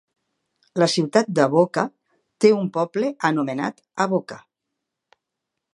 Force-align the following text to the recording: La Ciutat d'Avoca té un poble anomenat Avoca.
La 0.83 0.87
Ciutat 0.93 1.29
d'Avoca 1.39 1.83
té 2.45 2.51
un 2.63 2.73
poble 2.79 3.13
anomenat 3.31 3.87
Avoca. 4.07 4.41